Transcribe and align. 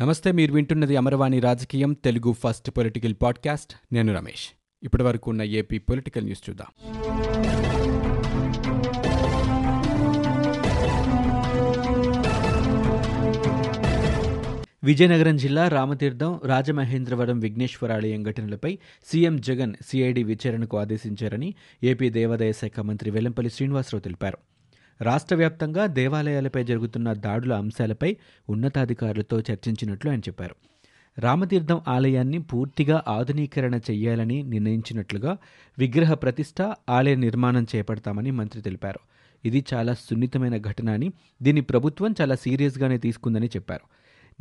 నమస్తే 0.00 0.32
మీరు 0.32 0.52
వింటున్నది 0.52 0.96
అమరవాణి 0.96 1.40
రాజకీయం 1.40 1.92
తెలుగు 1.92 2.32
ఫస్ట్ 2.32 2.70
పొలిటికల్ 2.70 3.14
పాడ్కాస్ట్. 3.22 3.94
నేను 3.94 4.14
రమేష్. 4.14 4.48
ఇప్పటి 4.82 5.02
వరకు 5.02 5.30
ఉన్న 5.30 5.42
ఏపీ 5.42 5.78
పొలిటికల్ 5.78 6.24
న్యూస్ 6.24 6.50
చూద్దాం. 6.50 6.66
విజయనగరం 14.84 15.36
జిల్లా 15.36 15.68
రామతీర్థం 15.68 16.40
రాజమహేంద్రవరం 16.44 17.38
విఘ్నేశ్వరాలయం 17.38 18.22
ఘటనలపై 18.22 18.78
సీఎం 19.06 19.40
జగన్ 19.40 19.74
సిఐడి 19.86 20.22
విచారణకు 20.22 20.78
ఆదేశించారని 20.78 21.54
ఏపీ 21.84 22.10
దేవాదాయ 22.10 22.52
శాఖ 22.52 22.80
మంత్రి 22.80 23.10
వెల్లంపల్లి 23.10 23.50
శ్రీనివాసరావు 23.50 24.00
తెలిపారు. 24.00 24.38
రాష్ట్ర 25.02 25.34
వ్యాప్తంగా 25.34 25.86
దేవాలయాలపై 25.86 26.64
జరుగుతున్న 26.64 27.12
దాడుల 27.12 27.54
అంశాలపై 27.54 28.16
ఉన్నతాధికారులతో 28.48 29.40
చర్చించినట్లు 29.40 30.10
ఆయన 30.10 30.20
చెప్పారు. 30.20 30.56
రామతీర్థం 31.18 31.80
ఆలయాన్ని 31.88 32.38
పూర్తిగా 32.38 33.04
ఆధునీకరణ 33.08 33.74
చేయాలని 33.74 34.42
నిర్ణయించినట్లుగా 34.42 35.36
విగ్రహ 35.78 36.14
ప్రతిష్ట 36.14 36.74
ఆలయ 36.90 37.14
నిర్మాణం 37.14 37.66
చేపడతామని 37.76 38.30
మంత్రి 38.30 38.62
తెలిపారు. 38.62 38.98
ఇది 39.44 39.64
చాలా 39.74 39.94
సున్నితమైన 39.94 40.56
ఘటన 40.56 40.90
అని 40.90 41.12
దీన్ని 41.42 41.60
ప్రభుత్వం 41.60 42.14
చాలా 42.20 42.34
సీరియస్గానే 42.34 42.98
తీసుకుందని 42.98 43.46
చెప్పారు. 43.46 43.82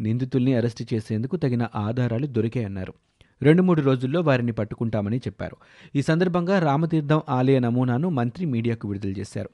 నిందితుల్ని 0.02 0.54
అరెస్టు 0.54 0.86
చేసేందుకు 0.94 1.36
తగిన 1.36 1.68
ఆధారాలు 1.76 2.28
దొరికాయన్నారు. 2.28 2.94
రెండు 3.42 3.62
మూడు 3.62 3.82
రోజుల్లో 3.82 4.22
వారిని 4.22 4.52
పట్టుకుంటామని 4.52 5.18
చెప్పారు. 5.18 5.58
ఈ 5.96 6.02
సందర్భంగా 6.02 6.60
రామతీర్థం 6.60 7.22
ఆలయ 7.30 7.60
నమూనాను 7.60 8.10
మంత్రి 8.10 8.46
మీడియాకు 8.46 8.88
విడుదల 8.88 9.10
చేశారు. 9.10 9.50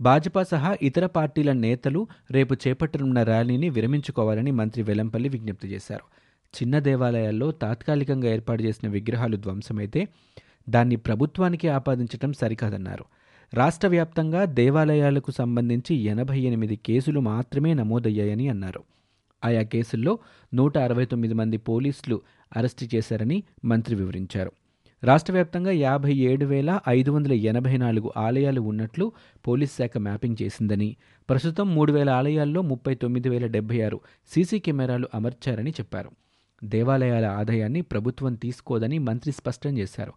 భాజపా 0.00 0.42
సహా 0.42 0.76
ఇతర 0.82 1.06
పార్టీల 1.06 1.52
నేతలు 1.52 2.06
రేపు 2.30 2.54
చేపట్టనున్న 2.54 3.22
ర్యాలీని 3.22 3.68
విరమించుకోవాలని 3.68 4.50
మంత్రి 4.50 4.82
వెలంపల్లి 4.82 5.28
విజ్ఞప్తి 5.28 5.68
చేశారు. 5.68 6.02
చిన్న 6.54 6.78
దేవాలయాల్లో 6.78 7.50
తాత్కాలికంగా 7.50 8.28
ఏర్పాటు 8.28 8.62
చేసిన 8.62 8.88
విగ్రహాలు 8.88 9.36
ధ్వంసమైతే 9.36 10.08
దాన్ని 10.68 10.96
ప్రభుత్వానికి 10.96 11.68
ఆపాదించడం 11.68 12.32
సరికాదన్నారు. 12.32 13.04
రాష్ట్ర 13.54 13.88
వ్యాప్తంగా 13.88 14.44
దేవాలయాలకు 14.44 15.30
సంబంధించి 15.30 15.94
ఎనభై 15.94 16.40
ఎనిమిది 16.40 16.76
కేసులు 16.76 17.20
మాత్రమే 17.20 17.74
నమోదయ్యాయని 17.74 18.48
అన్నారు. 18.48 18.82
ఆయా 19.44 19.62
కేసుల్లో 19.62 20.18
నూట 20.54 20.78
అరవై 20.78 21.04
తొమ్మిది 21.04 21.34
మంది 21.34 21.56
పోలీసులు 21.56 22.20
అరెస్టు 22.56 22.96
చేశారని 22.96 23.42
మంత్రి 23.64 23.94
వివరించారు. 23.94 24.52
రాష్ట్ర 25.04 25.32
వ్యాప్తంగా 25.32 25.70
యాభై 25.70 26.14
ఏడు 26.14 26.46
వేల 26.46 26.80
ఐదు 26.88 27.10
వందల 27.10 27.32
ఎనభై 27.32 27.76
నాలుగు 27.76 28.12
ఆలయాలు 28.16 28.60
ఉన్నట్లు 28.60 29.12
పోలీస్ 29.46 29.76
శాఖ 29.76 29.98
మ్యాపింగ్ 29.98 30.36
చేసిందని 30.42 30.96
ప్రస్తుతం 31.30 31.74
మూడు 31.74 31.92
వేల 31.92 32.10
ఆలయాల్లో 32.10 32.62
ముప్పై 32.62 32.94
తొమ్మిది 32.94 33.28
వేల 33.28 33.46
డెబ్బై 33.46 33.80
ఆరు 33.80 34.00
సీసీ 34.26 34.58
కెమెరాలు 34.58 35.08
అమర్చారని 35.14 35.70
చెప్పారు. 35.70 36.10
దేవాలయాల 36.64 37.24
ఆదాయాన్ని 37.24 37.82
ప్రభుత్వం 37.82 38.34
తీసుకోదని 38.34 38.98
మంత్రి 38.98 39.32
స్పష్టం 39.32 39.78
చేశారు. 39.78 40.12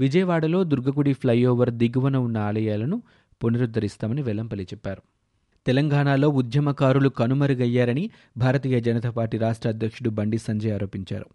విజయవాడలో 0.00 0.64
దుర్గగుడి 0.64 1.12
ఫ్లైఓవర్ 1.12 1.70
దిగువన 1.70 2.16
ఉన్న 2.16 2.38
ఆలయాలను 2.38 3.02
పునరుద్ధరిస్తామని 3.44 4.22
వెల్లంపల్లి 4.22 4.64
చెప్పారు. 4.64 5.02
తెలంగాణలో 5.66 6.28
ఉద్యమకారులు 6.28 7.08
కనుమరుగయ్యారని 7.08 8.10
భారతీయ 8.36 8.80
జనతా 8.80 9.10
పార్టీ 9.10 9.38
రాష్ట్ర 9.38 9.68
అధ్యక్షుడు 9.68 10.10
బండి 10.10 10.38
సంజయ్ 10.38 10.72
ఆరోపించారు. 10.72 11.26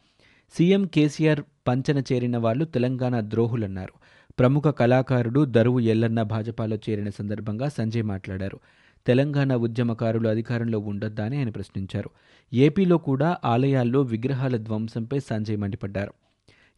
సీఎం 0.53 0.85
కేసీఆర్ 0.85 1.41
పంచన 1.67 1.99
చేరిన 1.99 2.37
వాళ్ళు 2.37 2.65
తెలంగాణ 2.65 3.19
ద్రోహులన్నారు. 3.19 3.93
ప్రముఖ 4.39 4.63
కళాకారుడు 4.63 5.45
దరువు 5.45 5.79
ఎల్లన్న 5.79 6.21
భాజపాలో 6.21 6.75
చేరిన 6.75 7.09
సందర్భంగా 7.09 7.69
సంజయ్ 7.69 8.03
మాట్లాడారు. 8.03 8.59
తెలంగాణ 9.07 9.55
ఉద్యమకారులు 9.55 10.29
అధికారంలో 10.29 10.79
ఉండొద్దా 10.79 11.25
అని 11.25 11.37
ఆయన 11.37 11.49
ప్రశ్నించారు. 11.49 12.09
ఏపీలో 12.53 12.97
కూడా 12.97 13.37
ఆలయాల్లో 13.45 14.01
విగ్రహాల 14.01 14.57
ధ్వంసంపై 14.57 15.19
సంజయ్ 15.19 15.57
మండిపడ్డారు. 15.57 16.13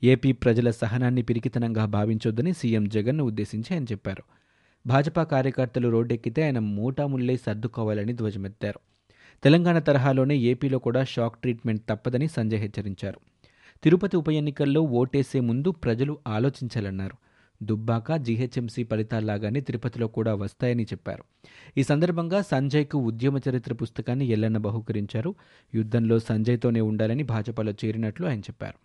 ఏపీ 0.03 0.31
ప్రజల 0.31 0.71
సహనాన్ని 0.71 1.21
పిరికితనంగా 1.21 1.85
భావించొద్దని 1.85 2.53
సీఎం 2.53 2.89
జగన్ను 2.89 3.23
ఉద్దేశించి 3.23 3.73
ఆయన 3.73 3.83
చెప్పారు. 3.83 4.23
భాజపా 4.87 5.23
కార్యకర్తలు 5.23 5.89
రోడ్డెక్కితే 5.89 6.43
ఆయన 6.43 6.59
మూటాముల్లై 6.59 7.37
సర్దుకోవాలని 7.37 8.13
ధ్వజమెత్తారు. 8.13 8.79
తెలంగాణ 9.43 9.79
తరహాలోనే 9.79 10.35
ఏపీలో 10.35 10.79
కూడా 10.79 11.03
షాక్ 11.03 11.41
ట్రీట్మెంట్ 11.41 11.81
తప్పదని 11.89 12.27
సంజయ్ 12.27 12.59
హెచ్చరించారు. 12.59 13.19
తిరుపతి 13.83 14.17
ఉప 14.17 14.29
ఎన్నికల్లో 14.29 14.81
ఓటేసే 14.81 15.39
ముందు 15.39 15.71
ప్రజలు 15.71 16.17
ఆలోచించాలన్నారు. 16.27 17.17
దుబ్బాక 17.63 18.15
జీహెచ్ఎంసీ 18.15 18.83
ఫలితాల్లాగానే 18.83 19.61
తిరుపతిలో 19.61 20.07
కూడా 20.07 20.33
వస్తాయని 20.33 20.83
చెప్పారు. 20.83 21.23
ఈ 21.77 21.83
సందర్భంగా 21.83 22.41
సంజయ్కు 22.41 22.97
ఉద్యమ 22.97 23.37
చరిత్ర 23.49 23.73
పుస్తకాన్ని 23.73 24.25
ఎల్లన్న 24.25 24.57
బహుకరించారు. 24.57 25.35
యుద్ధంలో 25.75 26.19
సంజయ్తోనే 26.19 26.81
ఉండాలని 26.81 27.23
భాజపాలో 27.23 27.71
చేరినట్లు 27.71 28.27
ఆయన 28.27 28.39
చెప్పారు. 28.39 28.77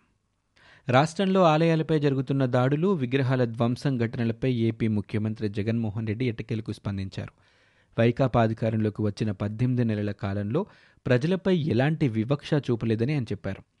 రాష్ట్రంలో 0.91 1.43
ఆలయాలపై 1.43 1.99
జరుగుతున్న 1.99 2.45
దాడులు 2.45 2.87
విగ్రహాల 2.87 3.43
ధ్వంసం 3.43 3.97
ఘటనలపై 3.97 4.53
ఏపీ 4.53 4.87
ముఖ్యమంత్రి 4.87 5.49
జగన్మోహన్ 5.49 6.07
రెడ్డి 6.07 6.25
ఎట్టకేలకు 6.25 6.71
స్పందించారు. 6.71 7.31
వైకాపా 7.99 8.41
అధికారంలోకి 8.43 9.01
వచ్చిన 9.01 9.31
పద్దెనిమిది 9.31 9.85
నెలల 9.85 10.11
కాలంలో 10.11 10.65
ప్రజలపై 11.05 11.57
ఎలాంటి 11.57 12.07
వివక్ష 12.07 12.49
చూపలేదని 12.53 13.13
ఆయన 13.13 13.23
చెప్పారు. 13.23 13.72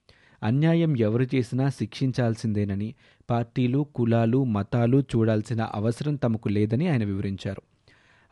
అన్యాయం 0.43 0.97
ఎవరు 0.97 1.25
చేసినా 1.35 1.69
శిక్షించాల్సిందేనని 1.69 2.95
పార్టీలు 3.29 3.87
కులాలు 3.95 4.43
మతాలు 4.43 5.01
చూడాల్సిన 5.01 5.61
అవసరం 5.61 6.15
తమకు 6.15 6.49
లేదని 6.49 6.87
ఆయన 6.87 7.03
వివరించారు. 7.03 7.61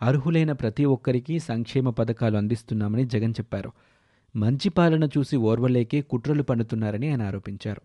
అర్హులైన 0.01 0.51
ప్రతి 0.51 0.85
ఒక్కరికి 0.85 1.39
సంక్షేమ 1.39 1.89
పథకాలు 1.89 2.37
అందిస్తున్నామని 2.37 3.05
జగన్ 3.05 3.31
చెప్పారు. 3.31 3.71
మంచి 4.35 4.69
పాలన 4.69 5.03
చూసి 5.03 5.35
ఓర్వలేకే 5.35 6.01
కుట్రలు 6.01 6.43
పన్నుతున్నారని 6.43 7.09
ఆయన 7.09 7.21
ఆరోపించారు. 7.21 7.81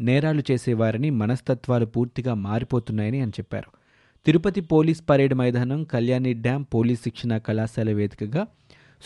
నేరాలు 0.00 0.42
చేసేవారని 0.50 1.10
మనస్తత్వాలు 1.10 1.86
పూర్తిగా 1.86 2.34
మారిపోతున్నాయని 2.34 3.20
ఆయన 3.20 3.28
చెప్పారు. 3.28 3.70
తిరుపతి 4.26 4.60
పోలీస్ 4.60 5.02
పరేడ్ 5.10 5.34
మైదానం 5.34 5.84
కళ్యాణి 5.84 6.34
డ్యాం 6.34 6.62
పోలీస్ 6.62 7.02
శిక్షణ 7.02 7.38
కళాశాల 7.38 7.92
వేదికగా 7.92 8.46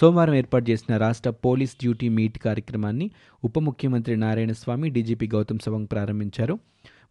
సోమవారం 0.00 0.34
ఏర్పాటు 0.34 0.70
చేసిన 0.70 0.96
రాష్ట్ర 0.96 1.30
పోలీస్ 1.30 1.76
డ్యూటీ 1.80 2.08
మీట్ 2.08 2.38
కార్యక్రమాన్ని 2.38 3.10
ఉప 3.44 3.58
ముఖ్యమంత్రి 3.58 4.16
నారాయణస్వామి 4.16 4.90
డీజీపీ 4.90 5.26
గౌతమ్ 5.26 5.58
సవంగ్ 5.58 5.88
ప్రారంభించారు. 5.92 6.58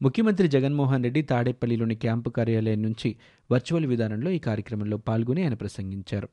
ముఖ్యమంత్రి 0.01 0.47
జగన్మోహన్ 0.47 1.03
రెడ్డి 1.03 1.21
తాడేపల్లిలోని 1.21 1.95
క్యాంపు 1.95 2.29
కార్యాలయం 2.29 2.81
నుంచి 2.81 3.15
వర్చువల్ 3.51 3.85
విధానంలో 3.85 4.31
ఈ 4.31 4.39
కార్యక్రమంలో 4.39 4.97
పాల్గొని 4.97 5.43
ఆయన 5.43 5.53
ప్రసంగించారు. 5.53 6.29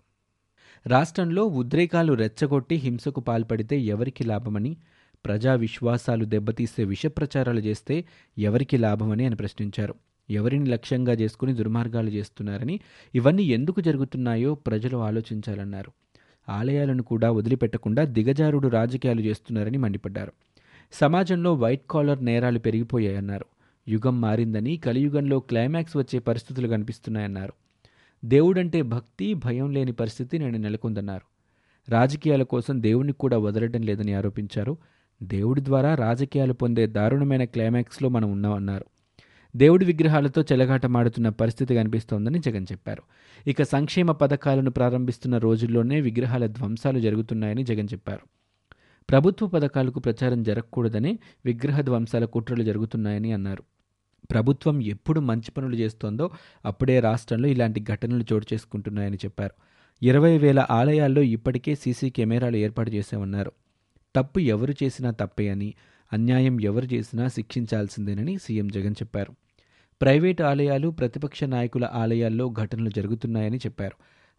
రాష్ట్రంలో 0.87 1.45
ఉద్రేకాలు 1.45 2.13
రెచ్చగొట్టి 2.13 2.77
హింసకు 2.77 3.21
పాల్పడితే 3.21 3.81
ఎవరికి 3.81 4.25
లాభమని 4.25 4.77
ప్రజా 5.25 5.55
విశ్వాసాలు 5.55 6.25
దెబ్బతీసే 6.25 6.85
విషప్రచారాలు 6.85 7.61
చేస్తే 7.61 8.05
ఎవరికి 8.39 8.77
లాభమని 8.77 9.25
ఆయన 9.25 9.35
ప్రశ్నించారు. 9.35 9.95
ఎవరిని 10.31 10.71
లక్ష్యంగా 10.71 11.13
చేసుకుని 11.13 11.55
దుర్మార్గాలు 11.55 12.11
చేస్తున్నారని 12.11 12.81
ఇవన్నీ 13.15 13.43
ఎందుకు 13.43 13.81
జరుగుతున్నాయో 13.81 14.55
ప్రజలు 14.55 14.97
ఆలోచించాలన్నారు. 14.97 15.93
ఆలయాలను 16.49 17.03
కూడా 17.03 17.31
వదిలిపెట్టకుండా 17.31 18.05
దిగజారుడు 18.05 18.69
రాజకీయాలు 18.69 19.21
చేస్తున్నారని 19.21 19.79
మండిపడ్డారు. 19.79 20.33
సమాజంలో 20.93 21.55
వైట్ 21.55 21.83
కాలర్ 21.91 22.25
నేరాలు 22.25 22.59
పెరిగిపోయాయన్నారు. 22.59 23.45
యుగం 23.89 24.21
మారిందని 24.21 24.77
కలియుగంలో 24.77 25.41
క్లైమాక్స్ 25.41 25.97
వచ్చే 25.97 26.19
పరిస్థితులు 26.19 26.69
కనిపిస్తున్నాయన్నారు. 26.69 27.53
దేవుడంటే 28.25 28.83
భక్తి 28.83 29.35
భయం 29.35 29.71
లేని 29.71 29.93
పరిస్థితి 29.93 30.39
నేను 30.39 30.59
నెలకొందన్నారు. 30.59 31.23
రాజకీయాల 31.91 32.43
కోసం 32.43 32.83
దేవుణ్ణి 32.83 33.13
కూడా 33.13 33.39
వదలడం 33.39 33.83
లేదని 33.83 34.15
ఆరోపించారు. 34.15 34.77
దేవుడి 35.23 35.65
ద్వారా 35.65 35.95
రాజకీయాలు 35.95 36.53
పొందే 36.53 36.87
దారుణమైన 36.87 37.45
క్లైమాక్స్లో 37.45 38.09
మనం 38.09 38.33
ఉన్నామన్నారు. 38.33 38.85
దేవుడి 39.57 39.85
విగ్రహాలతో 39.85 40.43
చెలగాటమాడుతున్న 40.43 41.29
పరిస్థితి 41.29 41.75
కనిపిస్తోందని 41.75 42.39
జగన్ 42.39 42.67
చెప్పారు. 42.73 43.03
ఇక 43.47 43.63
సంక్షేమ 43.63 44.13
పథకాలను 44.13 44.71
ప్రారంభిస్తున్న 44.71 45.39
రోజుల్లోనే 45.39 46.01
విగ్రహాల 46.01 46.47
ధ్వంసాలు 46.47 47.01
జరుగుతున్నాయని 47.01 47.63
జగన్ 47.63 47.89
చెప్పారు. 47.93 48.21
ప్రభుత్వ 49.11 49.47
పథకాలకు 49.47 50.01
ప్రచారం 50.01 50.43
జరగకూడదని 50.43 51.19
విగ్రహ 51.45 51.81
ధ్వంసాల 51.81 52.25
కుట్రలు 52.25 52.63
జరుగుతున్నాయని 52.63 53.33
అన్నారు. 53.33 53.63
ప్రభుత్వం 54.31 54.83
ఎప్పుడు 54.83 55.21
మంచి 55.21 55.51
పనులు 55.51 55.77
చేస్తోందో 55.77 56.31
అప్పుడే 56.65 57.01
రాష్ట్రంలో 57.01 57.49
ఇలాంటి 57.49 57.81
ఘటనలు 57.81 58.25
చోటు 58.33 58.47
చేసుకుంటున్నాయని 58.55 59.17
చెప్పారు. 59.17 59.53
ఇరవై 60.03 60.39
వేల 60.39 60.67
ఆలయాల్లో 60.71 61.23
ఇప్పటికే 61.23 61.75
సీసీ 61.75 62.11
కెమెరాలు 62.11 62.57
ఏర్పాటు 62.57 62.91
చేశామన్నారు. 62.91 63.53
తప్పు 64.17 64.39
ఎవరు 64.39 64.75
చేసినా 64.85 65.11
తప్పే 65.11 65.49
అని 65.49 65.75
అన్యాయం 66.13 66.61
ఎవరు 66.61 66.85
చేసినా 66.85 67.29
శిక్షించాల్సిందేనని 67.29 68.39
సీఎం 68.39 68.69
జగన్ 68.69 68.95
చెప్పారు. 69.03 69.35
ప్రైవేటు 70.05 70.43
ఆలయాలు 70.43 70.89
ప్రతిపక్ష 70.89 71.45
నాయకుల 71.45 71.91
ఆలయాల్లో 71.93 72.55
ఘటనలు 72.61 72.91
జరుగుతున్నాయని 72.91 73.57
చెప్పారు. 73.57 73.93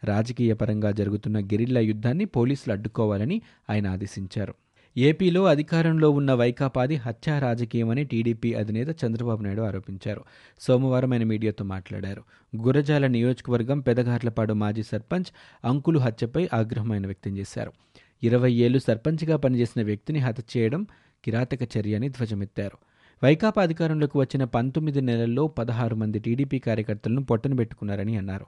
రాజకీయ 0.06 0.54
పరంగా 0.54 0.92
జరుగుతున్న 0.92 1.40
గెరిల్లా 1.40 1.80
యుద్ధాన్ని 1.80 2.26
పోలీసులు 2.26 2.74
అడ్డుకోవాలని 2.74 3.42
ఆయన 3.70 3.88
ఆదేశించారు. 3.88 4.54
ఏపీలో 4.98 5.44
అధికారంలో 5.44 6.10
ఉన్న 6.10 6.34
వైకాపాది 6.34 6.96
హత్యా 6.96 7.40
రాజకీయమని 7.40 8.04
టీడీపీ 8.04 8.54
అధినేత 8.54 9.06
చంద్రబాబు 9.06 9.44
నాయుడు 9.44 9.62
ఆరోపించారు. 9.62 10.24
సోమవారం 10.60 11.14
ఆయన 11.14 11.24
మీడియాతో 11.24 11.66
మాట్లాడారు. 11.66 12.24
గురజాల 12.58 13.08
నియోజకవర్గం 13.08 13.80
పెదగార్లపాడు 13.80 14.54
మాజీ 14.54 14.84
సర్పంచ్ 14.84 15.26
అంకులు 15.66 16.00
హత్యపై 16.00 16.50
ఆగ్రహం 16.54 16.92
ఆయన 16.92 17.06
వ్యక్తం 17.06 17.38
చేశారు. 17.38 17.72
ఇరవై 18.24 18.52
ఏళ్ళు 18.52 18.80
సర్పంచ్గా 18.80 19.38
పనిచేసిన 19.38 19.84
వ్యక్తిని 19.84 20.20
హత్య 20.20 20.60
చేయడం 20.60 20.88
కిరాతక 21.26 21.78
చర్య 21.78 21.96
అని 21.96 22.10
ధ్వజమెత్తారు. 22.10 22.78
వైకాపా 23.24 23.64
అధికారంలోకి 23.64 24.18
వచ్చిన 24.18 24.44
పంతొమ్మిది 24.44 25.02
నెలల్లో 25.02 25.48
పదహారు 25.48 25.96
మంది 25.96 26.20
టీడీపీ 26.20 26.60
కార్యకర్తలను 26.60 27.24
పొట్టన 27.24 27.54
పెట్టుకున్నారని 27.54 28.18
అన్నారు. 28.18 28.46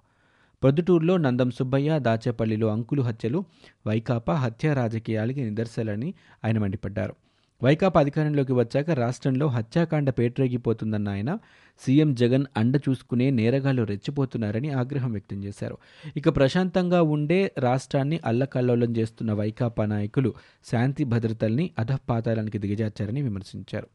ప్రొద్దుటూరులో 0.64 1.18
నందం 1.18 1.52
సుబ్బయ్య 1.52 2.00
దాచేపల్లిలో 2.00 2.68
అంకులు 2.68 3.02
హత్యలు 3.02 3.46
వైకాపా 3.88 4.34
హత్యా 4.34 4.74
రాజకీయాలకి 4.74 5.42
నిదర్శనాలని 5.42 6.14
ఆయన 6.46 6.58
మండిపడ్డారు. 6.58 7.16
వైకాపా 7.64 8.02
అధికారంలోకి 8.02 8.54
వచ్చాక 8.54 8.90
రాష్ట్రంలో 8.90 9.48
హత్యాకాండ 9.48 10.10
పేట్రేగిపోతుందన్న 10.10 11.10
ఆయన 11.10 11.38
సీఎం 11.82 12.16
జగన్ 12.16 12.46
అండ 12.58 12.76
చూసుకునే 12.90 13.30
నేరగాళ్ళు 13.30 13.84
రెచ్చిపోతున్నారని 13.84 14.70
ఆగ్రహం 14.72 15.12
వ్యక్తం 15.12 15.44
చేశారు. 15.44 15.78
ఇక 16.18 16.36
ప్రశాంతంగా 16.36 17.02
ఉండే 17.02 17.52
రాష్ట్రాన్ని 17.58 18.20
అల్లకల్లోలం 18.26 18.98
చేస్తున్న 18.98 19.34
వైకాపా 19.34 19.86
నాయకులు 19.86 20.34
శాంతి 20.72 21.04
భద్రతల్ని 21.04 21.72
అధపాతాలానికి 21.80 22.58
దిగజార్చారని 22.58 23.22
విమర్శించారు. 23.22 23.88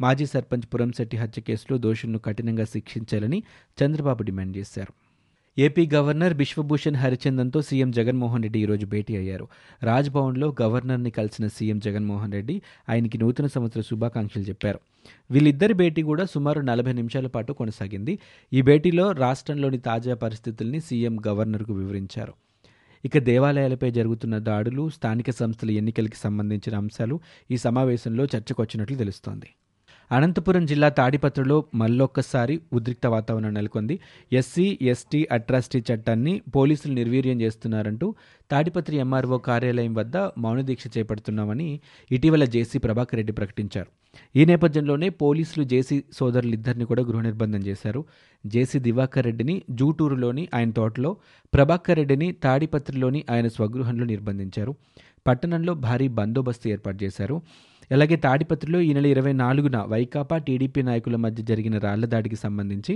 మాజీ 0.00 0.26
సర్పంచ్ 0.26 0.66
పురంశెట్టి 0.74 1.16
హత్య 1.16 1.42
కేసులో 1.42 1.78
దోషులను 1.78 2.18
కఠినంగా 2.18 2.64
శిక్షించాలని 2.64 3.42
చంద్రబాబు 3.78 4.22
డిమాండ్ 4.22 4.56
చేశారు. 4.56 4.92
ఏపీ 5.58 5.90
గవర్నర్ 5.94 6.34
బిశ్వభూషణ్ 6.34 6.96
హరిచందన్తో 6.96 7.62
సీఎం 7.62 7.90
జగన్మోహన్ 7.90 8.42
రెడ్డి 8.42 8.58
ఈరోజు 8.60 8.86
భేటీ 8.86 9.16
అయ్యారు. 9.16 9.48
రాజ్భవన్లో 9.82 10.54
గవర్నర్ని 10.62 11.10
కలిసిన 11.10 11.48
సీఎం 11.48 11.78
జగన్మోహన్ 11.78 12.32
రెడ్డి 12.32 12.62
ఆయనకి 12.88 13.18
నూతన 13.18 13.46
సంవత్సర 13.46 13.80
శుభాకాంక్షలు 13.80 14.42
చెప్పారు. 14.42 14.80
వీళ్ళిద్దరి 15.30 15.74
భేటీ 15.74 16.02
కూడా 16.02 16.24
సుమారు 16.24 16.60
నలభై 16.60 16.92
నిమిషాల 16.92 17.26
పాటు 17.26 17.52
కొనసాగింది. 17.52 18.18
ఈ 18.52 18.62
భేటీలో 18.62 19.12
రాష్ట్రంలోని 19.12 19.78
తాజా 19.78 20.14
పరిస్థితుల్ని 20.14 20.80
సీఎం 20.80 21.16
గవర్నర్కు 21.28 21.72
వివరించారు. 21.72 22.32
ఇక 23.04 23.18
దేవాలయాలపై 23.18 23.90
జరుగుతున్న 23.90 24.38
దాడులు 24.38 24.88
స్థానిక 24.88 25.30
సంస్థల 25.30 25.70
ఎన్నికలకి 25.70 26.16
సంబంధించిన 26.16 26.76
అంశాలు 26.76 27.20
ఈ 27.50 27.56
సమావేశంలో 27.56 28.24
చర్చకొచ్చినట్లు 28.24 28.96
తెలుస్తోంది. 28.96 29.50
అనంతపురం 30.10 30.66
జిల్లా 30.66 30.88
తాడిపత్రిలో 30.88 31.64
మళ్ళొక్కసారి 31.74 32.60
ఉద్రిక్త 32.72 33.06
వాతావరణం 33.06 33.52
నెలకొంది. 33.54 33.94
ఎస్సీ 34.32 34.78
ఎస్టీ 34.82 35.28
అట్రాసిటీ 35.36 35.80
చట్టాన్ని 35.88 36.42
పోలీసులు 36.56 36.92
నిర్వీర్యం 36.94 37.40
చేస్తున్నారంటూ 37.40 38.06
తాడిపత్రి 38.50 38.96
ఎంఆర్ఓ 38.96 39.38
కార్యాలయం 39.38 39.94
వద్ద 39.94 40.16
మౌన 40.16 40.60
దీక్ష 40.60 40.86
చేపడుతున్నామని 40.96 41.68
ఇటీవల 42.10 42.44
జేసీ 42.44 42.78
ప్రభాకర్ 42.78 43.18
రెడ్డి 43.20 43.32
ప్రకటించారు. 43.32 43.90
ఈ 44.36 44.44
నేపథ్యంలోనే 44.44 45.08
పోలీసులు 45.24 45.64
జేసీ 45.64 46.02
సోదరులిద్దరిని 46.18 46.84
కూడా 46.84 47.02
గృహ 47.02 47.20
నిర్బంధం 47.20 47.60
చేశారు. 47.60 48.00
జేసీ 48.46 48.78
దివాకర్ 48.78 49.24
రెడ్డిని 49.24 49.62
జూటూరులోని 49.70 50.48
ఆయన 50.54 50.70
తోటలో 50.70 51.16
ప్రభాకర్ 51.54 51.98
రెడ్డిని 51.98 52.32
తాడిపత్రిలోని 52.32 53.24
ఆయన 53.30 53.48
స్వగృహంలో 53.48 54.04
నిర్బంధించారు. 54.04 54.74
పట్టణంలో 55.26 55.74
భారీ 55.74 56.08
బందోబస్తు 56.08 56.66
ఏర్పాటు 56.68 57.04
చేశారు. 57.04 57.36
అలాగే 57.90 58.16
తాడిపత్రిలో 58.16 58.80
ఈ 58.80 58.92
నెల 58.92 59.06
ఇరవై 59.06 59.32
నాలుగున 59.32 59.76
వైకాపా 59.82 60.36
టీడీపీ 60.38 60.82
నాయకుల 60.82 61.16
మధ్య 61.16 61.42
జరిగిన 61.42 61.78
రాళ్ళ 61.78 62.06
దాడికి 62.06 62.36
సంబంధించి 62.36 62.94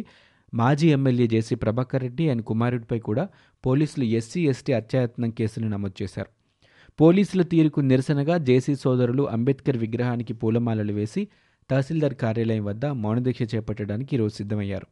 మాజీ 0.54 0.88
ఎమ్మెల్యే 0.88 1.26
జేసీ 1.26 1.54
ప్రభాకర్ 1.54 2.02
రెడ్డి 2.02 2.24
ఆయన 2.28 2.40
కుమారుడిపై 2.40 2.98
కూడా 2.98 3.28
పోలీసులు 3.64 4.04
ఎస్సీ 4.18 4.40
ఎస్టీ 4.46 4.72
అత్యాయత్నం 4.72 5.30
కేసులు 5.30 5.66
నమోదు 5.66 5.96
చేశారు. 6.02 6.30
పోలీసుల 7.00 7.42
తీరుకు 7.42 7.80
నిరసనగా 7.80 8.38
జేసీ 8.38 8.74
సోదరులు 8.74 9.22
అంబేద్కర్ 9.22 9.76
విగ్రహానికి 9.76 10.32
పూలమాలలు 10.32 10.92
వేసి 10.92 11.22
తహసీల్దార్ 11.70 12.14
కార్యాలయం 12.14 12.64
వద్ద 12.64 12.84
మౌనదీక్ష 12.86 13.42
చేపట్టడానికి 13.54 14.16
ఈరోజు 14.16 14.34
సిద్ధమయ్యారు. 14.34 14.86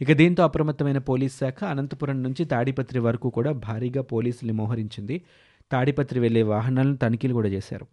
ఇక 0.00 0.12
దీంతో 0.12 0.42
అప్రమత్తమైన 0.44 0.98
పోలీస్ 0.98 1.38
శాఖ 1.38 1.58
అనంతపురం 1.64 2.22
నుంచి 2.22 2.44
తాడిపత్రి 2.44 2.98
వరకు 2.98 3.28
కూడా 3.28 3.50
భారీగా 3.66 4.02
పోలీసుల్ని 4.02 4.54
మోహరించింది 4.54 5.16
తాడిపత్రి 5.74 6.20
వెళ్ళే 6.20 6.42
వాహనాలను 6.42 6.96
తనిఖీలు 6.96 7.34
కూడా 7.34 7.48
చేశారు. 7.48 7.86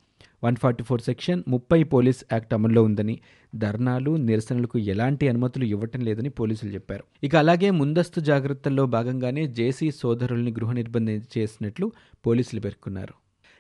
వన్ 0.44 0.56
ఫార్టీ 0.56 0.83
ఫోర్ 0.83 1.01
సెక్షన్ 1.01 1.44
ముప్పై 1.48 1.83
పోలీస్ 1.83 2.22
యాక్ట్ 2.33 2.54
అమల్లో 2.54 2.83
ఉందని 2.83 3.16
ధర్నాలు 3.56 4.12
నిరసనలకు 4.12 4.78
ఎలాంటి 4.80 5.28
అనుమతులు 5.28 5.66
ఇవ్వటం 5.66 6.01
లేదని 6.01 6.30
పోలీసులు 6.30 6.72
చెప్పారు. 6.72 7.04
ఇక 7.24 7.36
అలాగే 7.36 7.72
ముందస్తు 7.72 8.19
జాగ్రత్తల్లో 8.19 8.86
భాగంగానే 8.86 9.48
జేసీ 9.48 9.92
సోదరుల్ని 9.92 10.51
గృహ 10.51 10.72
నిర్బంధం 10.72 11.22
చేసినట్లు 11.38 11.92
పోలీసులు 12.28 12.62
పేర్కొన్నారు. 12.62 13.13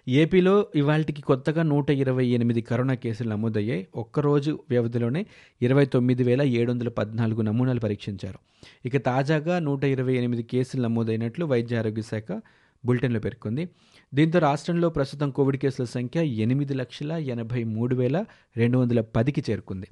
ఏపీలో 0.07 0.53
ఇవాళకి 0.75 1.21
కొత్తగా 1.21 1.63
నూట 1.63 1.89
ఇరవై 1.89 2.25
ఎనిమిది 2.25 2.61
కరోనా 2.61 2.93
కేసులు 2.93 3.29
నమోదయ్యాయి. 3.29 3.87
ఒక్కరోజు 3.95 4.59
వ్యవధిలోనే 4.69 5.25
ఇరవై 5.61 5.85
తొమ్మిది 5.85 6.23
వేల 6.23 6.41
ఏడు 6.41 6.71
వందల 6.71 6.89
పద్నాలుగు 6.89 7.41
నమూనాలు 7.41 7.79
పరీక్షించారు. 7.79 8.39
ఇక 8.85 8.97
తాజాగా 9.05 9.59
నూట 9.59 9.83
ఇరవై 9.83 10.13
ఎనిమిది 10.13 10.43
కేసులు 10.43 10.81
నమోదైనట్లు 10.81 11.45
వైద్య 11.45 11.77
ఆరోగ్య 11.77 12.01
శాఖ 12.01 12.41
బులెటిన్లో 12.85 13.19
పేర్కొంది. 13.19 13.69
దీంతో 14.13 14.39
రాష్ట్రంలో 14.39 14.89
ప్రస్తుతం 14.89 15.29
కోవిడ్ 15.29 15.57
కేసుల 15.57 15.85
సంఖ్య 15.85 16.23
ఎనిమిది 16.25 16.73
లక్షల 16.73 17.11
ఎనభై 17.11 17.63
మూడు 17.63 17.95
వేల 17.95 18.25
రెండు 18.57 18.77
వందల 18.77 19.01
పదికి 19.01 19.43
చేరుకుంది. 19.49 19.87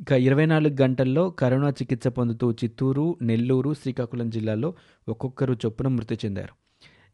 ఇక 0.00 0.12
ఇరవై 0.12 0.46
నాలుగు 0.46 0.76
గంటల్లో 0.82 1.30
కరోనా 1.30 1.68
చికిత్స 1.68 2.06
పొందుతూ 2.08 2.52
చిత్తూరు 2.52 3.16
నెల్లూరు 3.22 3.74
శ్రీకాకుళం 3.74 4.30
జిల్లాల్లో 4.30 4.74
ఒక్కొక్కరు 5.08 5.54
చొప్పున 5.66 5.88
మృతి 5.88 6.18
చెందారు. 6.24 6.54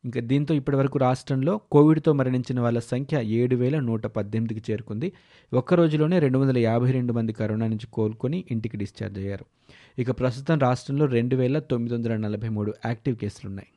ఇంకా 0.05 0.21
దీంతో 0.21 0.55
ఇప్పటివరకు 0.55 0.99
రాష్ట్రంలో 0.99 1.61
కోవిడ్తో 1.73 2.13
మరణించిన 2.13 2.61
వాళ్ళ 2.61 2.79
సంఖ్య 2.79 3.23
ఏడు 3.41 3.57
వేల 3.57 3.79
నూట 3.81 4.07
పద్దెనిమిదికి 4.07 4.73
చేరుకుంది. 4.73 5.13
ఒక్క 5.53 5.75
రోజులోనే 5.75 6.19
రెండు 6.19 6.39
వందల 6.39 6.59
యాభై 6.59 6.91
రెండు 6.91 7.13
మంది 7.13 7.33
కరోనా 7.33 7.67
నుంచి 7.67 7.87
కోలుకొని 7.87 8.45
ఇంటికి 8.51 8.77
డిశ్చార్జ్ 8.77 9.19
అయ్యారు. 9.19 9.47
ఇక 9.99 10.21
ప్రస్తుతం 10.21 10.59
రాష్ట్రంలో 10.59 11.07
రెండు 11.07 11.37
వేల 11.37 11.59
తొమ్మిది 11.59 11.95
వందల 11.95 12.17
నలభై 12.17 12.49
మూడు 12.49 12.75
యాక్టివ్ 12.87 13.17
కేసులున్నాయి. 13.17 13.71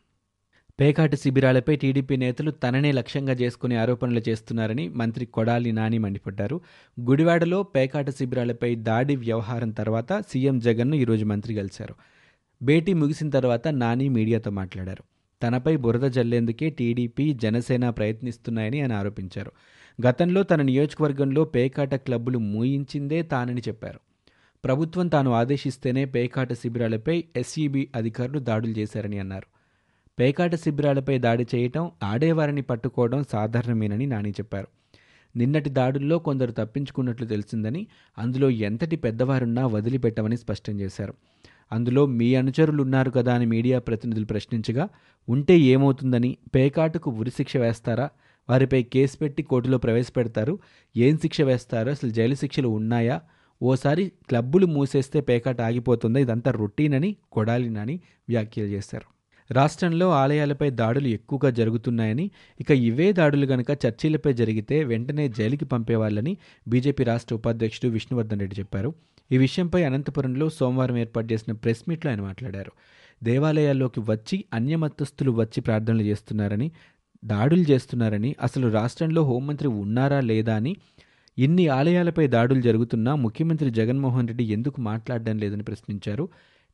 పేకాట 0.79 1.15
శిబిరాలపై 1.15 1.75
టీడీపీ 1.75 2.17
నేతలు 2.17 2.51
తననే 2.51 2.91
లక్ష్యంగా 2.91 3.33
చేసుకునే 3.33 3.75
ఆరోపణలు 3.75 4.21
చేస్తున్నారని 4.29 4.89
మంత్రి 4.89 5.25
కొడాలి 5.25 5.71
నాని 5.71 5.97
మండిపడ్డారు. 5.97 6.61
గుడివాడలో 7.01 7.63
పేకాట 7.63 8.09
శిబిరాలపై 8.09 8.75
దాడి 8.75 9.15
వ్యవహారం 9.15 9.71
తర్వాత 9.71 10.21
సీఎం 10.21 10.59
జగన్ను 10.59 10.95
ఈరోజు 10.95 11.25
మంత్రి 11.25 11.55
కలిశారు. 11.55 11.95
భేటీ 12.61 12.93
ముగిసిన 12.93 13.29
తర్వాత 13.29 13.67
నాని 13.67 14.09
మీడియాతో 14.09 14.51
మాట్లాడారు. 14.51 15.03
తనపై 15.43 15.75
బురద 15.75 16.09
జల్లేందుకే 16.09 16.69
టీడీపీ 16.69 17.33
జనసేన 17.33 17.89
ప్రయత్నిస్తున్నాయని 17.89 18.81
ఆయన 18.81 18.93
ఆరోపించారు. 18.93 19.51
గతంలో 20.07 20.43
తన 20.43 20.61
నియోజకవర్గంలో 20.61 21.43
పేకాట 21.43 21.95
క్లబ్బులు 21.95 22.37
మూయించిందే 22.37 23.21
తానని 23.21 23.61
చెప్పారు. 23.61 23.99
ప్రభుత్వం 24.65 25.07
తాను 25.07 25.31
ఆదేశిస్తేనే 25.31 26.05
పేకాట 26.05 26.53
శిబిరాలపై 26.53 27.23
ఎస్ఈబి 27.35 27.89
అధికారులు 27.95 28.39
దాడులు 28.39 28.71
చేశారని 28.71 29.19
అన్నారు. 29.19 29.54
పేకాట 30.19 30.55
శిబిరాలపై 30.55 31.17
దాడి 31.17 31.47
చేయటం 31.55 31.91
ఆడేవారిని 32.03 32.61
పట్టుకోవడం 32.61 33.23
సాధారణమేనని 33.31 34.05
నాని 34.05 34.31
చెప్పారు. 34.31 34.67
నిన్నటి 35.35 35.69
దాడుల్లో 35.69 36.19
కొందరు 36.19 36.51
తప్పించుకున్నట్లు 36.51 37.25
తెలిసిందని 37.25 37.87
అందులో 38.17 38.49
ఎంతటి 38.49 38.95
పెద్దవారున్నా 38.95 39.67
వదిలిపెట్టమని 39.67 40.37
స్పష్టం 40.37 40.79
చేశారు. 40.79 41.13
అందులో 41.71 42.05
మీ 42.05 42.35
అనుచరులు 42.35 42.83
ఉన్నారు 42.83 43.11
కదా 43.11 43.35
అని 43.35 43.45
మీడియా 43.45 43.79
ప్రతినిధులు 43.79 44.25
ప్రశ్నించగా 44.25 44.89
ఉంటే 45.29 45.59
ఏమవుతుందని? 45.59 46.37
పేకాటుకు 46.55 47.11
ఉరిశిక్ష 47.11 47.57
వేస్తారా? 47.57 48.09
వారిపై 48.49 48.83
కేసు 48.83 49.17
పెట్టి 49.17 49.43
కోర్టులో 49.43 49.77
ప్రవేశపెడతారు? 49.77 50.59
ఏం 50.97 51.17
శిక్ష 51.17 51.41
వేస్తారో? 51.41 51.91
అసలు 51.91 52.09
జైలు 52.09 52.35
శిక్షలు 52.35 52.67
ఉన్నాయా? 52.67 53.21
ఓసారి 53.61 54.11
క్లబ్బులు 54.29 54.65
మూసేస్తే 54.65 55.21
పేకాట 55.21 55.61
ఆగిపోతుందా? 55.61 56.19
ఇదంతా 56.19 56.51
రొటీన్ 56.51 56.93
అని 56.93 57.15
కొడాలినని 57.31 57.99
వ్యాఖ్యలు 58.29 58.67
చేశారు. 58.67 59.14
రాష్ట్రంలో 59.49 60.09
ఆలయాలపై 60.09 60.69
దాడులు 60.69 61.07
ఎక్కువగా 61.07 61.49
జరుగుతున్నాయని 61.49 62.31
ఇక 62.59 62.71
ఇవే 62.71 63.11
దాడులు 63.11 63.45
గనక 63.45 63.71
చర్చీలపై 63.85 64.33
జరిగితే 64.33 64.83
వెంటనే 64.83 65.27
జైలుకి 65.27 65.65
పంపేవాళ్ళని 65.65 66.37
బీజేపీ 66.67 67.03
రాష్ట్ర 67.03 67.35
ఉపాధ్యక్షుడు 67.35 67.89
విష్ణువర్ధన్ 67.89 68.39
రెడ్డి 68.39 68.59
చెప్పారు. 68.59 68.93
ఈ 69.31 69.37
విషయంపై 69.37 69.83
అనంతపురంలో 69.83 70.49
సోమవారం 70.49 70.97
ఏర్పాటు 70.97 71.33
చేసిన 71.33 71.51
ప్రెస్ 71.53 71.83
మీట్లో 71.89 72.11
ఆయన 72.11 72.21
మాట్లాడారు. 72.21 72.71
దేవాలయాల్లోకి 73.23 73.99
వచ్చి 73.99 74.45
అన్యమతస్థులు 74.53 75.31
వచ్చి 75.31 75.61
ప్రార్థనలు 75.61 76.01
చేస్తున్నారని 76.01 76.71
దాడులు 77.25 77.61
చేస్తున్నారని 77.61 78.35
అసలు 78.41 78.67
రాష్ట్రంలో 78.69 79.21
హోంమంత్రి 79.23 79.67
ఉన్నారా 79.67 80.19
లేదా 80.21 80.55
అని 80.55 80.75
ఇన్ని 81.37 81.67
ఆలయాలపై 81.67 82.27
దాడులు 82.27 82.61
జరుగుతున్నా 82.61 83.15
ముఖ్యమంత్రి 83.15 83.69
జగన్మోహన్ 83.69 84.27
రెడ్డి 84.27 84.43
ఎందుకు 84.43 84.81
మాట్లాడడం 84.81 85.37
లేదని 85.37 85.63
ప్రశ్నించారు. 85.63 86.29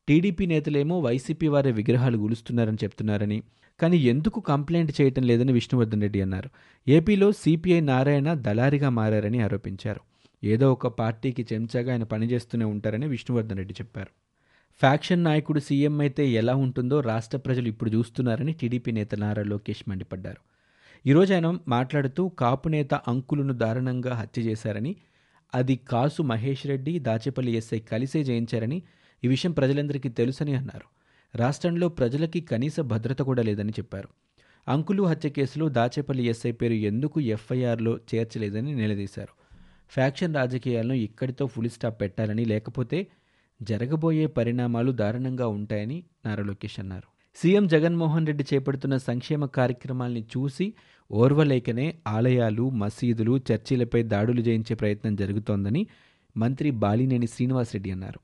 టీడీపీ 0.07 0.45
నేతలేమో 0.45 0.99
వైసీపీ 0.99 1.47
వారే 1.47 1.71
విగ్రహాలు 1.71 2.17
గులుస్తున్నారని 2.17 2.77
చెప్తున్నారని. 2.83 3.43
కానీ 3.79 3.97
ఎందుకు 3.97 4.39
కంప్లైంట్ 4.39 5.01
చేయటం 5.01 5.23
లేదని 5.23 5.51
విష్ణువర్ధన్ 5.51 6.01
రెడ్డి 6.01 6.21
అన్నారు. 6.21 6.49
ఏపీలో 6.87 7.31
సిపిఐ 7.31 7.79
నారాయణ 7.79 8.33
దళారిగా 8.33 8.89
మారారని 8.89 9.41
ఆరోపించారు. 9.41 10.01
ఏదో 10.43 10.73
ఒక 10.73 10.87
పార్టీకి 10.87 11.47
చెంచాగా 11.53 11.91
ఆయన 11.91 12.03
పనిచేస్తూనే 12.03 12.65
ఉంటారని 12.65 13.07
విష్ణువర్ధన్ 13.07 13.57
రెడ్డి 13.57 13.73
చెప్పారు. 13.73 14.11
ఫ్యాక్షన్ 14.81 15.23
నాయకుడు 15.23 15.59
సీఎం 15.59 15.99
అయితే 15.99 16.29
ఎలా 16.29 16.55
ఉంటుందో 16.55 16.99
రాష్ట్ర 16.99 17.37
ప్రజలు 17.37 17.67
ఇప్పుడు 17.67 17.89
చూస్తున్నారని 17.89 18.53
టీడీపీ 18.53 18.91
నేత 18.91 19.15
నారా 19.15 19.43
లోకేష్ 19.43 19.83
మండిపడ్డారు. 19.89 20.41
ఈరోజు 21.07 21.33
ఆయన 21.33 21.57
మాట్లాడుతూ 21.67 22.29
కాపు 22.29 22.69
నేత 22.69 22.93
అంకులను 22.93 23.53
దారుణంగా 23.53 24.13
హత్య 24.13 24.41
చేశారని 24.41 24.95
అది 25.55 25.75
కాసు 25.75 26.21
మహేష్ 26.21 26.67
రెడ్డి 26.67 26.99
దాచేపల్లి 26.99 27.51
ఎస్ఐ 27.51 27.79
కలిసే 27.79 28.23
జయించారని 28.23 28.83
ఈ 29.23 29.27
విషయం 29.27 29.51
ప్రజలందరికీ 29.51 30.09
తెలుసని 30.09 30.55
అన్నారు. 30.55 30.87
రాష్ట్రంలో 31.35 31.89
ప్రజలకి 31.89 32.41
కనీస 32.41 32.79
భద్రత 32.79 33.21
కూడా 33.21 33.43
లేదని 33.43 33.69
చెప్పారు. 33.69 34.09
అంకులు 34.67 35.03
హత్య 35.03 35.29
కేసులో 35.29 35.69
దాచేపల్లి 35.69 36.23
ఎస్ఐ 36.23 36.51
పేరు 36.51 36.73
ఎందుకు 36.73 37.19
ఎఫ్ఐఆర్లో 37.19 37.99
చేర్చలేదని 38.09 38.75
నిలదీశారు. 38.75 39.33
ఫ్యాక్షన్ 39.89 40.35
రాజకీయాలను 40.35 40.93
ఇక్కడితో 40.93 41.47
ఫుల్ 41.47 41.69
స్టాప్ 41.69 42.01
పెట్టాలని 42.01 42.45
లేకపోతే 42.45 43.07
జరగబోయే 43.61 44.25
పరిణామాలు 44.27 44.91
దారుణంగా 44.91 45.47
ఉంటాయని 45.47 46.03
నారా 46.25 46.43
లోకేష్ 46.43 46.79
అన్నారు. 46.79 47.07
సీఎం 47.35 47.67
జగన్మోహన్ 47.67 48.27
రెడ్డి 48.27 48.45
చేపడుతున్న 48.53 48.97
సంక్షేమ 48.97 49.45
కార్యక్రమాల్ని 49.45 50.23
చూసి 50.37 50.73
ఓర్వలేకనే 51.11 51.95
ఆలయాలు 52.07 52.69
మసీదులు 52.69 53.41
చర్చిలపై 53.51 54.03
దాడులు 54.03 54.41
చేయించే 54.41 54.75
ప్రయత్నం 54.75 55.15
జరుగుతోందని 55.15 55.87
మంత్రి 56.37 56.71
బాలినేని 56.71 57.27
శ్రీనివాసరెడ్డి 57.27 57.91
అన్నారు. 57.91 58.19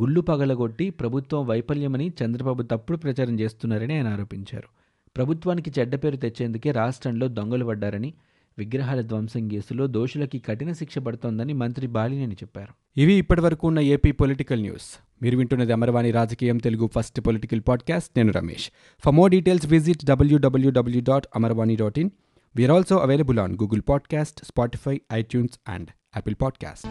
గుళ్ళు 0.00 0.20
పగలగొట్టి 0.20 0.90
ప్రభుత్వం 0.90 1.46
వైఫల్యమని 1.46 2.12
చంద్రబాబు 2.24 2.62
తప్పుడు 2.62 2.98
ప్రచారం 2.98 3.40
చేస్తున్నారని 3.40 3.94
ఆయన 3.94 4.08
ఆరోపించారు. 4.08 4.68
ప్రభుత్వానికి 5.16 5.72
చెడ్డ 5.78 5.96
పేరు 5.96 6.16
తెచ్చేందుకే 6.16 6.70
రాష్ట్రంలో 6.70 7.28
దొంగలు 7.28 7.64
పడ్డారని 7.64 8.14
విగ్రహాల 8.58 9.00
ధ్వంసం 9.00 9.48
కేసులో 9.48 9.86
దోషులకి 9.86 10.38
కఠిన 10.38 10.72
శిక్ష 10.72 10.98
పడుతోందని 10.98 11.52
మంత్రి 11.52 11.86
బాలినేని 11.86 12.34
చెప్పారు. 12.34 13.00
ఇవి 13.00 13.14
ఇప్పటివరకు 13.14 13.66
ఉన్న 13.66 13.80
ఏపీ 13.80 14.12
పొలిటికల్ 14.12 14.60
న్యూస్. 14.60 15.00
మీరు 15.22 15.36
వింటున్నది 15.38 15.72
అమరవాణి 15.72 16.10
రాజకీయం 16.10 16.56
తెలుగు 16.56 16.90
ఫస్ట్ 16.94 17.20
పొలిటికల్ 17.20 17.60
పాడ్కాస్ట్. 17.68 18.10
నేను 18.16 18.32
Ramesh. 18.32 18.70
For 19.04 19.14
more 19.14 19.30
details 19.30 19.66
visit 19.66 20.04
WWW 20.04 21.02
dot 21.08 21.26
Amarvani 21.36 21.76
dot 21.76 21.98
in 21.98 22.10
we are 22.56 22.72
also 22.72 22.96
available 22.96 23.38
on 23.38 23.52
Google 23.52 23.82
podcast 23.88 24.44
Spotify 24.44 25.00
iTunes 25.12 25.58
and 25.68 25.88
Apple 26.16 26.34
podcast 26.42 26.86